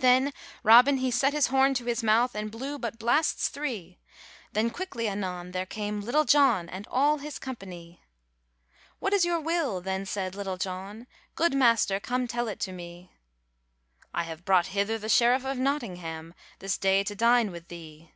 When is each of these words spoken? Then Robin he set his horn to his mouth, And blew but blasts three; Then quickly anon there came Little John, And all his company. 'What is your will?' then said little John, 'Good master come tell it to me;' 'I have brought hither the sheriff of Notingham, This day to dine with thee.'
Then 0.00 0.32
Robin 0.64 0.96
he 0.96 1.12
set 1.12 1.32
his 1.32 1.46
horn 1.46 1.74
to 1.74 1.84
his 1.84 2.02
mouth, 2.02 2.34
And 2.34 2.50
blew 2.50 2.76
but 2.76 2.98
blasts 2.98 3.46
three; 3.48 4.00
Then 4.52 4.70
quickly 4.70 5.06
anon 5.06 5.52
there 5.52 5.64
came 5.64 6.00
Little 6.00 6.24
John, 6.24 6.68
And 6.68 6.88
all 6.90 7.18
his 7.18 7.38
company. 7.38 8.02
'What 8.98 9.12
is 9.12 9.24
your 9.24 9.38
will?' 9.38 9.80
then 9.80 10.06
said 10.06 10.34
little 10.34 10.56
John, 10.56 11.06
'Good 11.36 11.54
master 11.54 12.00
come 12.00 12.26
tell 12.26 12.48
it 12.48 12.58
to 12.62 12.72
me;' 12.72 13.12
'I 14.12 14.24
have 14.24 14.44
brought 14.44 14.66
hither 14.74 14.98
the 14.98 15.08
sheriff 15.08 15.44
of 15.44 15.56
Notingham, 15.56 16.34
This 16.58 16.76
day 16.76 17.04
to 17.04 17.14
dine 17.14 17.52
with 17.52 17.68
thee.' 17.68 18.10